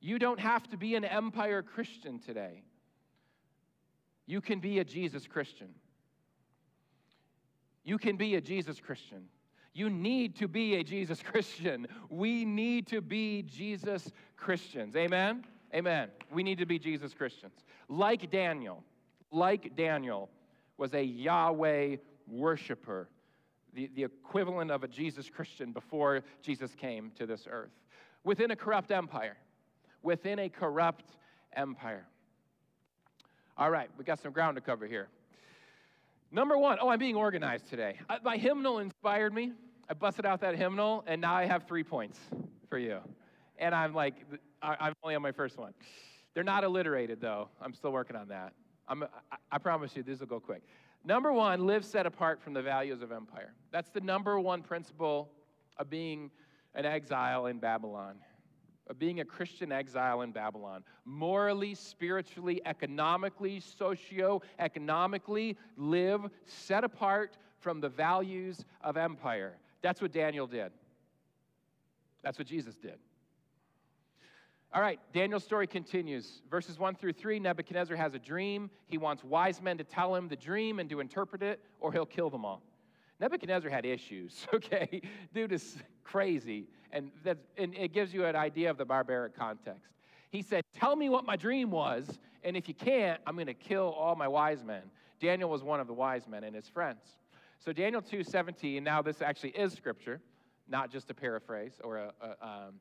[0.00, 2.64] You don't have to be an empire Christian today.
[4.26, 5.68] You can be a Jesus Christian.
[7.84, 9.24] You can be a Jesus Christian.
[9.74, 11.86] You need to be a Jesus Christian.
[12.10, 14.96] We need to be Jesus Christians.
[14.96, 15.44] Amen?
[15.74, 16.10] Amen.
[16.30, 17.54] We need to be Jesus Christians.
[17.88, 18.84] Like Daniel,
[19.30, 20.28] like Daniel
[20.76, 23.08] was a Yahweh worshiper,
[23.72, 27.72] the, the equivalent of a Jesus Christian before Jesus came to this earth,
[28.24, 29.36] within a corrupt empire.
[30.02, 31.16] Within a corrupt
[31.54, 32.06] empire.
[33.56, 35.08] All right, we got some ground to cover here.
[36.34, 37.98] Number one, oh, I'm being organized today.
[38.08, 39.52] Uh, my hymnal inspired me.
[39.90, 42.18] I busted out that hymnal, and now I have three points
[42.70, 43.00] for you.
[43.58, 44.14] And I'm like,
[44.62, 45.74] I'm only on my first one.
[46.32, 47.50] They're not alliterated, though.
[47.60, 48.54] I'm still working on that.
[48.88, 49.04] I'm,
[49.50, 50.62] I promise you, this will go quick.
[51.04, 53.52] Number one, live set apart from the values of empire.
[53.70, 55.30] That's the number one principle
[55.76, 56.30] of being
[56.74, 58.16] an exile in Babylon
[58.92, 60.84] of being a Christian exile in Babylon.
[61.06, 69.56] Morally, spiritually, economically, socio-economically, live set apart from the values of empire.
[69.80, 70.72] That's what Daniel did.
[72.22, 72.98] That's what Jesus did.
[74.74, 76.42] All right, Daniel's story continues.
[76.50, 78.68] Verses 1 through 3 Nebuchadnezzar has a dream.
[78.88, 82.04] He wants wise men to tell him the dream and to interpret it, or he'll
[82.04, 82.60] kill them all.
[83.22, 85.00] Nebuchadnezzar had issues, okay?
[85.32, 86.66] Dude is crazy.
[86.90, 89.92] And, that, and it gives you an idea of the barbaric context.
[90.30, 93.54] He said, Tell me what my dream was, and if you can't, I'm going to
[93.54, 94.82] kill all my wise men.
[95.20, 97.16] Daniel was one of the wise men and his friends.
[97.64, 100.20] So, Daniel 2 17, now this actually is scripture,
[100.68, 102.74] not just a paraphrase or a, a um,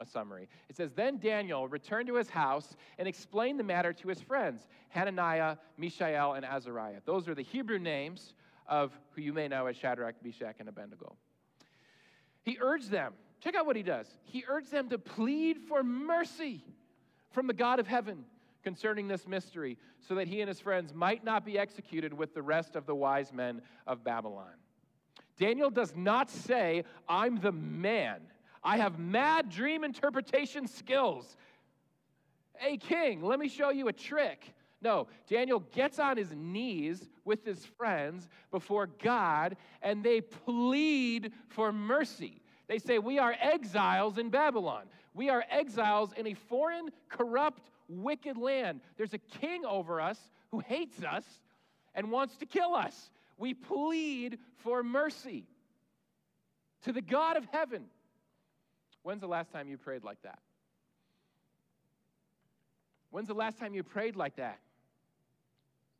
[0.00, 0.48] a summary.
[0.68, 4.68] It says, Then Daniel returned to his house and explained the matter to his friends,
[4.88, 7.00] Hananiah, Mishael, and Azariah.
[7.04, 8.34] Those are the Hebrew names
[8.70, 11.14] of who you may know as Shadrach, Meshach, and Abednego.
[12.42, 14.06] He urged them, check out what he does.
[14.22, 16.64] He urged them to plead for mercy
[17.32, 18.24] from the God of heaven
[18.62, 22.42] concerning this mystery, so that he and his friends might not be executed with the
[22.42, 24.52] rest of the wise men of Babylon.
[25.38, 28.20] Daniel does not say, I'm the man
[28.62, 31.36] I have mad dream interpretation skills.
[32.56, 34.52] Hey, king, let me show you a trick.
[34.82, 41.70] No, Daniel gets on his knees with his friends before God and they plead for
[41.72, 42.40] mercy.
[42.66, 44.84] They say, We are exiles in Babylon.
[45.12, 48.80] We are exiles in a foreign, corrupt, wicked land.
[48.96, 50.18] There's a king over us
[50.50, 51.24] who hates us
[51.94, 53.10] and wants to kill us.
[53.36, 55.46] We plead for mercy
[56.84, 57.84] to the God of heaven.
[59.02, 60.38] When's the last time you prayed like that?
[63.10, 64.58] When's the last time you prayed like that?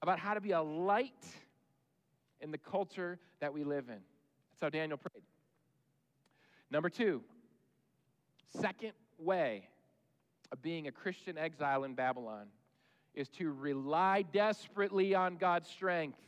[0.02, 1.24] About how to be a light
[2.40, 3.94] in the culture that we live in.
[3.94, 5.24] That's how Daniel prayed.
[6.70, 7.22] Number two,
[8.60, 9.68] second way
[10.52, 12.46] of being a Christian exile in Babylon
[13.14, 16.18] is to rely desperately on God's strength,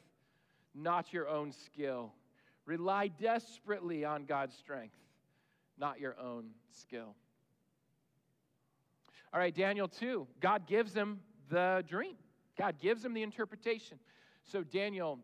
[0.74, 2.12] not your own skill.
[2.66, 4.94] Rely desperately on God's strength
[5.78, 7.14] not your own skill.
[9.32, 12.14] All right, Daniel 2, God gives him the dream,
[12.56, 13.98] God gives him the interpretation.
[14.44, 15.18] So Daniel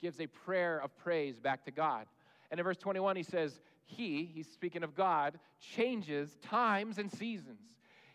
[0.00, 2.06] gives a prayer of praise back to God.
[2.50, 7.60] And in verse 21, he says, He, he's speaking of God, changes times and seasons.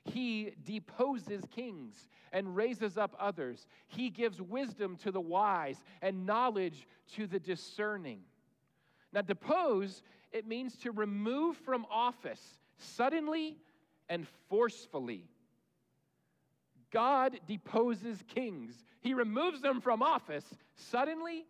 [0.04, 3.68] He deposes kings and raises up others.
[3.88, 8.22] He gives wisdom to the wise and knowledge to the discerning.
[9.12, 12.42] Now, depose it means to remove from office
[12.78, 13.58] suddenly
[14.10, 15.26] and forcefully.
[16.92, 20.46] God deposes kings, He removes them from office
[20.76, 21.46] suddenly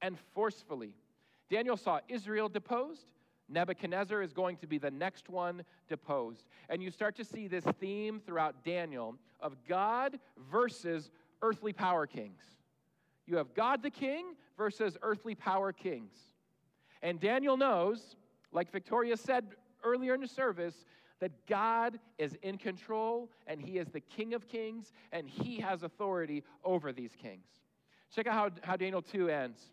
[0.00, 0.94] and forcefully.
[1.50, 3.06] Daniel saw Israel deposed.
[3.48, 6.46] Nebuchadnezzar is going to be the next one deposed.
[6.70, 10.18] And you start to see this theme throughout Daniel of God
[10.50, 11.10] versus
[11.42, 12.40] earthly power kings.
[13.26, 16.14] You have God the king versus earthly power kings.
[17.02, 18.16] And Daniel knows
[18.52, 19.46] like Victoria said
[19.82, 20.84] earlier in the service,
[21.22, 25.84] that God is in control and He is the King of kings and He has
[25.84, 27.46] authority over these kings.
[28.12, 29.70] Check out how, how Daniel 2 ends.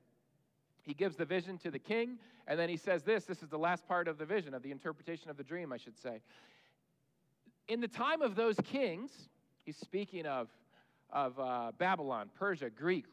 [0.84, 3.58] He gives the vision to the king, and then he says this this is the
[3.58, 6.22] last part of the vision, of the interpretation of the dream, I should say.
[7.68, 9.12] In the time of those kings,
[9.66, 10.50] he's speaking of,
[11.12, 13.06] of uh, Babylon, Persia, Greek,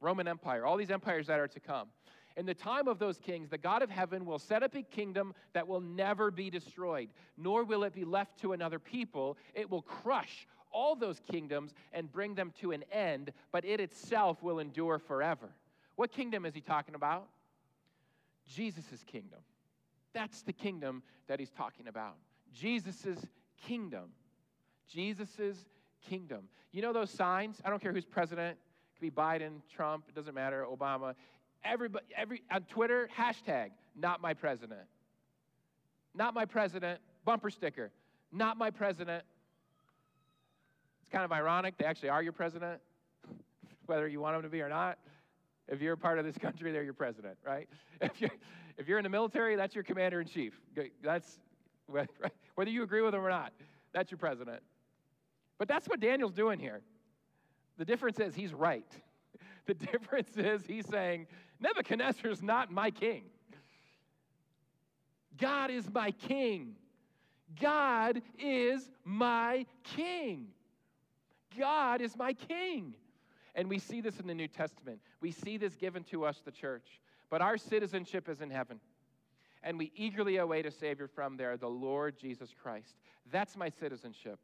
[0.00, 1.88] Roman Empire, all these empires that are to come.
[2.36, 5.34] In the time of those kings, the God of heaven will set up a kingdom
[5.52, 9.38] that will never be destroyed, nor will it be left to another people.
[9.54, 14.42] It will crush all those kingdoms and bring them to an end, but it itself
[14.42, 15.48] will endure forever.
[15.94, 17.28] What kingdom is he talking about?
[18.52, 19.38] Jesus' kingdom.
[20.12, 22.16] That's the kingdom that he's talking about.
[22.52, 23.24] Jesus'
[23.66, 24.10] kingdom.
[24.88, 25.66] Jesus'
[26.08, 26.48] kingdom.
[26.72, 27.60] You know those signs?
[27.64, 28.58] I don't care who's president.
[28.58, 31.14] It could be Biden, Trump, it doesn't matter, Obama.
[31.64, 34.82] Everybody, every, on Twitter, hashtag, not my president.
[36.14, 37.90] Not my president, bumper sticker,
[38.30, 39.24] not my president.
[41.00, 41.76] It's kind of ironic.
[41.76, 42.80] They actually are your president,
[43.86, 44.98] whether you want them to be or not.
[45.66, 47.68] If you're a part of this country, they're your president, right?
[48.00, 48.30] If you're,
[48.76, 50.60] if you're in the military, that's your commander in chief.
[51.02, 51.38] That's
[51.86, 53.52] whether you agree with them or not,
[53.92, 54.60] that's your president.
[55.58, 56.82] But that's what Daniel's doing here.
[57.78, 58.90] The difference is he's right.
[59.66, 61.26] The difference is he's saying,
[61.58, 63.24] Nebuchadnezzar is not my king.
[65.38, 66.76] God is my king.
[67.60, 70.48] God is my king.
[71.58, 72.94] God is my king.
[73.54, 75.00] And we see this in the New Testament.
[75.20, 77.00] We see this given to us, the church.
[77.30, 78.80] But our citizenship is in heaven.
[79.62, 82.96] And we eagerly await a Savior from there, the Lord Jesus Christ.
[83.32, 84.38] That's my citizenship.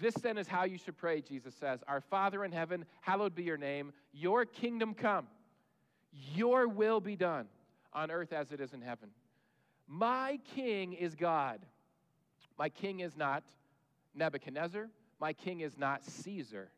[0.00, 3.42] This then is how you should pray, Jesus says Our Father in heaven, hallowed be
[3.42, 3.92] your name.
[4.12, 5.26] Your kingdom come.
[6.34, 7.46] Your will be done
[7.92, 9.10] on earth as it is in heaven.
[9.86, 11.60] My king is God.
[12.58, 13.44] My king is not
[14.14, 14.88] Nebuchadnezzar.
[15.20, 16.70] My king is not Caesar.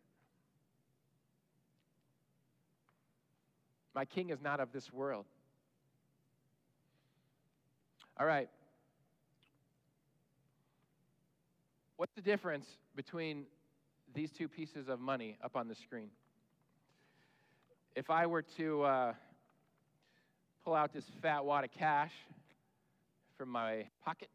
[3.94, 5.26] My king is not of this world.
[8.18, 8.48] All right.
[12.02, 13.44] What's the difference between
[14.12, 16.08] these two pieces of money up on the screen?
[17.94, 19.12] If I were to uh,
[20.64, 22.10] pull out this fat wad of cash
[23.38, 24.30] from my pocket,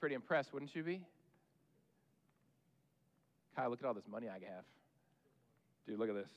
[0.00, 1.02] pretty impressed, wouldn't you be?
[3.54, 4.64] Kyle, look at all this money I have.
[5.86, 6.30] Dude, look at this.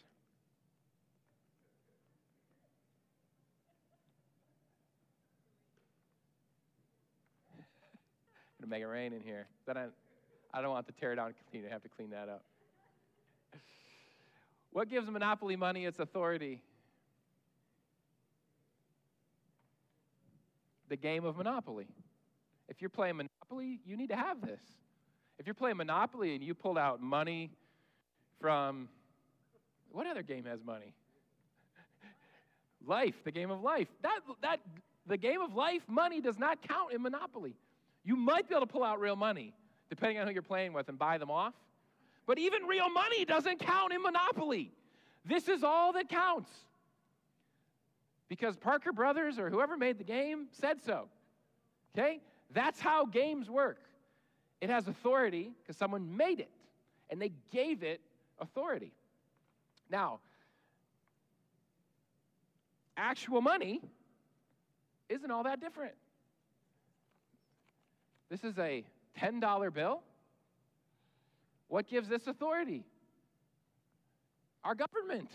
[8.61, 9.47] Gonna make it rain in here.
[9.65, 9.85] Then I,
[10.53, 12.43] I don't want to tear down continue to have to clean that up.
[14.71, 16.61] What gives monopoly money its authority?
[20.89, 21.87] The game of Monopoly.
[22.67, 24.61] If you're playing Monopoly, you need to have this.
[25.37, 27.51] If you're playing Monopoly and you pulled out money
[28.39, 28.89] from
[29.91, 30.93] what other game has money?
[32.85, 33.87] life, the game of life.
[34.01, 34.59] That that
[35.07, 37.55] the game of life, money does not count in Monopoly.
[38.03, 39.53] You might be able to pull out real money,
[39.89, 41.53] depending on who you're playing with, and buy them off.
[42.25, 44.71] But even real money doesn't count in Monopoly.
[45.25, 46.51] This is all that counts.
[48.27, 51.07] Because Parker Brothers or whoever made the game said so.
[51.97, 52.21] Okay?
[52.53, 53.79] That's how games work.
[54.61, 56.51] It has authority because someone made it,
[57.09, 58.01] and they gave it
[58.39, 58.91] authority.
[59.89, 60.19] Now,
[62.95, 63.81] actual money
[65.07, 65.93] isn't all that different.
[68.29, 68.83] This is a
[69.19, 70.01] $10 bill.
[71.67, 72.83] What gives this authority?
[74.63, 75.29] Our government.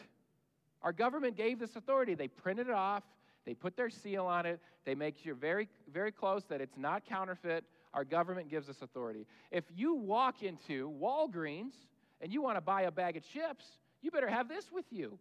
[0.82, 2.14] Our government gave this authority.
[2.14, 3.04] They printed it off,
[3.44, 7.04] they put their seal on it, they make sure very, very close that it's not
[7.04, 7.64] counterfeit.
[7.94, 9.26] Our government gives us authority.
[9.50, 11.74] If you walk into Walgreens
[12.20, 13.64] and you want to buy a bag of chips,
[14.02, 15.18] you better have this with you.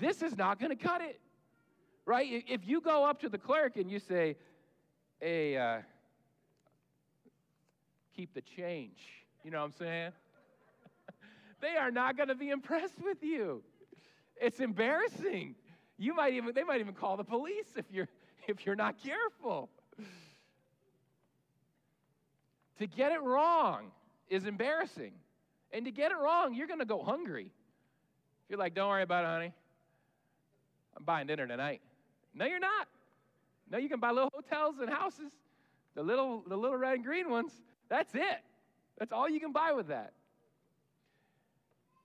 [0.00, 1.20] This is not going to cut it,
[2.04, 2.44] right?
[2.48, 4.36] If you go up to the clerk and you say,
[5.20, 5.78] hey, uh,
[8.18, 8.98] keep the change.
[9.44, 10.10] You know what I'm saying?
[11.60, 13.62] they are not going to be impressed with you.
[14.40, 15.54] It's embarrassing.
[15.98, 18.08] You might even they might even call the police if you're
[18.48, 19.70] if you're not careful.
[22.78, 23.92] To get it wrong
[24.28, 25.12] is embarrassing.
[25.72, 27.52] And to get it wrong, you're going to go hungry.
[28.44, 29.52] If you're like, "Don't worry about it, honey.
[30.96, 31.82] I'm buying dinner tonight."
[32.34, 32.88] No, you're not.
[33.70, 35.30] No, you can buy little hotels and houses,
[35.94, 37.52] the little the little red and green ones.
[37.88, 38.42] That's it.
[38.98, 40.12] That's all you can buy with that.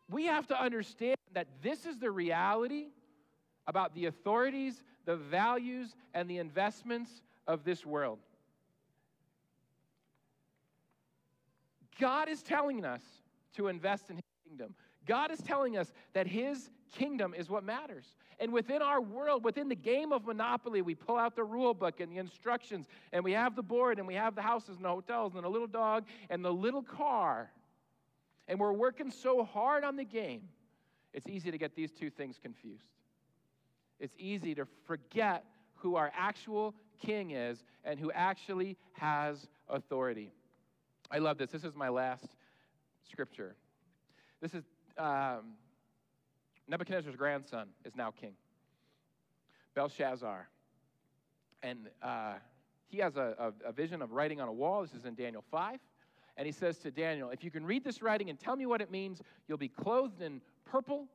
[0.10, 2.88] We have to understand that this is the reality
[3.68, 7.12] about the authorities, the values, and the investments
[7.48, 8.20] of this world.
[12.00, 13.02] God is telling us
[13.56, 14.76] to invest in His kingdom.
[15.06, 18.06] God is telling us that His kingdom is what matters.
[18.40, 22.00] And within our world, within the game of Monopoly, we pull out the rule book
[22.00, 24.90] and the instructions, and we have the board, and we have the houses and the
[24.90, 27.52] hotels, and the little dog, and the little car.
[28.48, 30.42] And we're working so hard on the game,
[31.14, 32.84] it's easy to get these two things confused.
[34.00, 40.32] It's easy to forget who our actual king is and who actually has authority.
[41.12, 41.52] I love this.
[41.52, 42.26] This is my last
[43.10, 43.56] scripture.
[44.42, 44.64] This is
[44.98, 45.54] um,
[46.68, 48.34] Nebuchadnezzar's grandson is now king,
[49.76, 50.48] Belshazzar.
[51.62, 52.34] And uh,
[52.88, 54.82] he has a, a, a vision of writing on a wall.
[54.82, 55.80] This is in Daniel 5.
[56.36, 58.82] And he says to Daniel, If you can read this writing and tell me what
[58.82, 61.08] it means, you'll be clothed in purple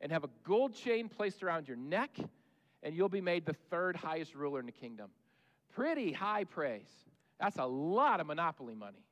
[0.00, 2.10] and have a gold chain placed around your neck,
[2.82, 5.10] and you'll be made the third highest ruler in the kingdom.
[5.74, 6.90] Pretty high praise.
[7.40, 9.04] That's a lot of monopoly money.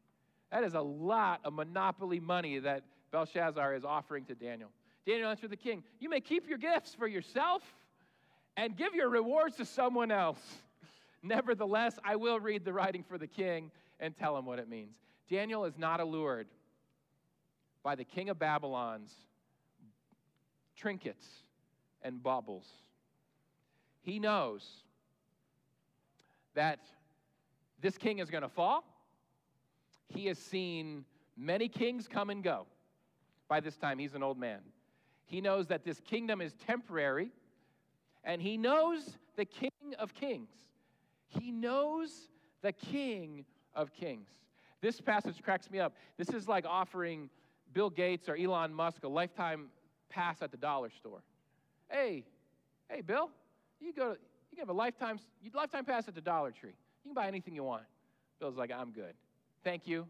[0.51, 4.71] That is a lot of monopoly money that Belshazzar is offering to Daniel.
[5.07, 7.63] Daniel answered the king, You may keep your gifts for yourself
[8.57, 10.41] and give your rewards to someone else.
[11.23, 14.97] Nevertheless, I will read the writing for the king and tell him what it means.
[15.29, 16.47] Daniel is not allured
[17.83, 19.13] by the king of Babylon's
[20.77, 21.27] trinkets
[22.03, 22.67] and baubles.
[24.03, 24.67] He knows
[26.55, 26.81] that
[27.81, 28.85] this king is going to fall.
[30.09, 31.05] He has seen
[31.37, 32.67] many kings come and go.
[33.49, 34.61] By this time, he's an old man.
[35.27, 37.31] He knows that this kingdom is temporary,
[38.23, 40.51] and he knows the King of Kings.
[41.29, 42.29] He knows
[42.63, 43.45] the King
[43.75, 44.29] of Kings.
[44.81, 45.95] This passage cracks me up.
[46.17, 47.31] This is like offering
[47.73, 49.67] Bill Gates or Elon Musk a lifetime
[50.09, 51.23] pass at the dollar store.
[51.91, 52.25] Hey,
[52.89, 53.31] hey, Bill,
[53.81, 54.19] you go to,
[54.51, 55.19] you can have a lifetime,
[55.53, 56.75] lifetime pass at the Dollar Tree.
[57.05, 57.83] You can buy anything you want.
[58.39, 59.15] Bill's like, I'm good.
[59.63, 60.07] Thank you.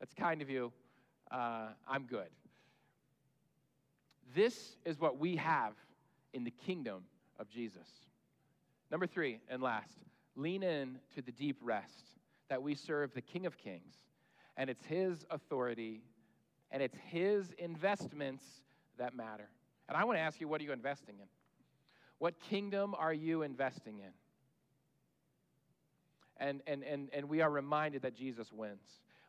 [0.00, 0.72] That's kind of you.
[1.30, 2.28] Uh, I'm good.
[4.34, 5.74] This is what we have
[6.32, 7.04] in the kingdom
[7.38, 7.88] of Jesus.
[8.90, 9.98] Number three, and last,
[10.36, 12.04] lean in to the deep rest
[12.48, 13.94] that we serve the King of Kings,
[14.56, 16.02] and it's His authority
[16.70, 18.44] and it's His investments
[18.98, 19.48] that matter.
[19.88, 21.26] And I want to ask you, what are you investing in?
[22.18, 24.12] What kingdom are you investing in?
[26.36, 28.84] And, and, and, and we are reminded that Jesus wins.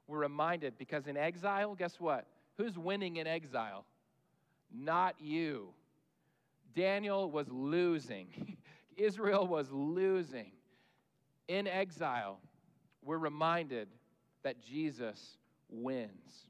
[0.07, 2.25] We're reminded because in exile, guess what?
[2.57, 3.85] Who's winning in exile?
[4.73, 5.69] Not you.
[6.75, 8.57] Daniel was losing,
[8.97, 10.51] Israel was losing.
[11.47, 12.39] In exile,
[13.03, 13.87] we're reminded
[14.43, 15.37] that Jesus
[15.69, 16.45] wins.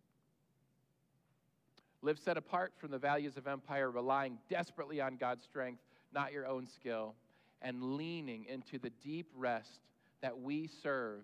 [2.01, 5.81] Live set apart from the values of empire, relying desperately on God's strength,
[6.13, 7.15] not your own skill,
[7.61, 9.81] and leaning into the deep rest
[10.21, 11.21] that we serve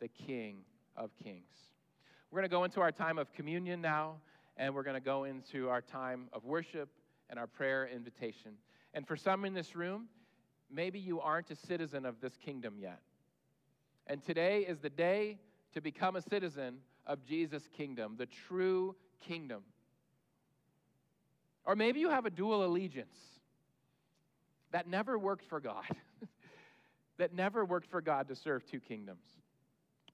[0.00, 0.58] the King
[0.96, 1.44] of Kings.
[2.30, 4.16] We're going to go into our time of communion now,
[4.56, 6.88] and we're going to go into our time of worship
[7.28, 8.52] and our prayer invitation.
[8.94, 10.08] And for some in this room,
[10.70, 13.00] maybe you aren't a citizen of this kingdom yet.
[14.06, 15.38] And today is the day
[15.74, 19.62] to become a citizen of Jesus' kingdom, the true kingdom.
[21.64, 23.16] Or maybe you have a dual allegiance
[24.72, 25.84] that never worked for God,
[27.18, 29.24] that never worked for God to serve two kingdoms,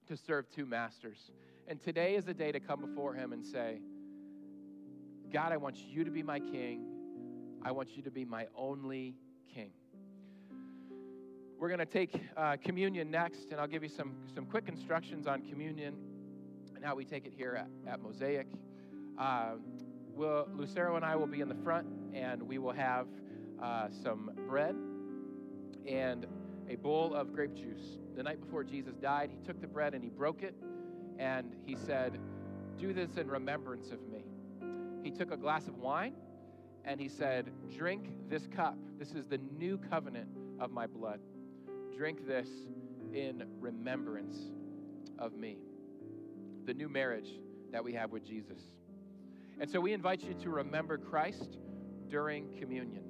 [0.07, 1.31] to serve two masters.
[1.67, 3.79] And today is the day to come before Him and say,
[5.33, 6.85] God, I want you to be my king.
[7.63, 9.15] I want you to be my only
[9.51, 9.71] king.
[11.57, 15.25] We're going to take uh, communion next, and I'll give you some, some quick instructions
[15.25, 15.95] on communion
[16.75, 18.45] and how we take it here at, at Mosaic.
[19.17, 19.53] Uh,
[20.13, 23.07] we'll, Lucero and I will be in the front, and we will have
[23.59, 24.75] uh, some bread
[25.87, 26.27] and
[26.69, 27.97] a bowl of grape juice.
[28.15, 30.53] The night before Jesus died, he took the bread and he broke it,
[31.17, 32.19] and he said,
[32.77, 34.25] Do this in remembrance of me.
[35.03, 36.13] He took a glass of wine
[36.85, 38.77] and he said, Drink this cup.
[38.97, 40.29] This is the new covenant
[40.59, 41.19] of my blood.
[41.95, 42.47] Drink this
[43.13, 44.37] in remembrance
[45.19, 45.57] of me.
[46.65, 47.29] The new marriage
[47.71, 48.59] that we have with Jesus.
[49.59, 51.57] And so we invite you to remember Christ
[52.09, 53.03] during communion.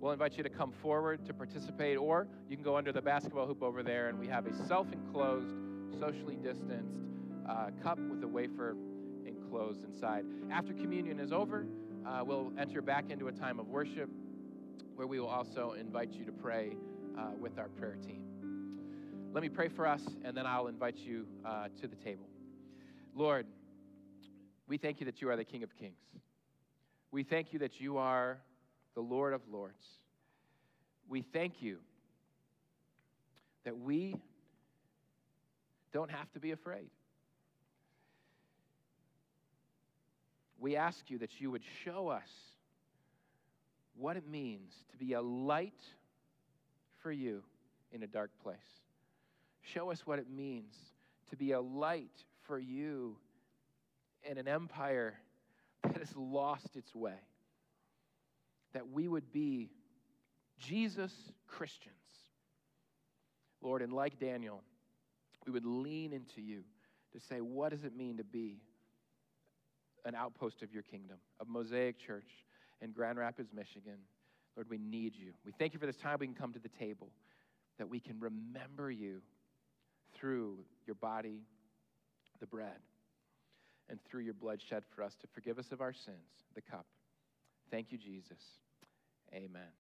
[0.00, 3.46] We'll invite you to come forward to participate, or you can go under the basketball
[3.46, 5.54] hoop over there, and we have a self enclosed,
[5.98, 6.96] socially distanced
[7.48, 8.76] uh, cup with a wafer
[9.26, 10.24] enclosed inside.
[10.50, 11.66] After communion is over,
[12.06, 14.08] uh, we'll enter back into a time of worship
[14.94, 16.76] where we will also invite you to pray
[17.18, 18.22] uh, with our prayer team.
[19.32, 22.28] Let me pray for us, and then I'll invite you uh, to the table.
[23.14, 23.46] Lord,
[24.66, 26.02] we thank you that you are the King of Kings.
[27.12, 28.38] We thank you that you are
[28.94, 29.86] the Lord of Lords.
[31.08, 31.78] We thank you
[33.64, 34.16] that we
[35.92, 36.90] don't have to be afraid.
[40.60, 42.28] We ask you that you would show us
[43.96, 45.80] what it means to be a light
[47.02, 47.42] for you
[47.90, 48.58] in a dark place.
[49.62, 50.74] Show us what it means
[51.30, 53.16] to be a light for you
[54.22, 55.14] in an empire
[55.82, 57.18] that has lost its way.
[58.74, 59.70] That we would be
[60.58, 61.12] Jesus
[61.46, 61.94] Christians.
[63.62, 64.62] Lord, and like Daniel,
[65.46, 66.62] we would lean into you
[67.12, 68.60] to say, what does it mean to be
[70.04, 72.28] an outpost of your kingdom, of Mosaic Church
[72.80, 73.98] in Grand Rapids, Michigan?
[74.56, 75.32] Lord, we need you.
[75.44, 77.08] We thank you for this time we can come to the table,
[77.78, 79.20] that we can remember you
[80.14, 81.42] through your body,
[82.40, 82.78] the bread,
[83.88, 86.86] and through your blood shed for us to forgive us of our sins, the cup.
[87.70, 88.38] Thank you, Jesus.
[89.32, 89.62] Amen.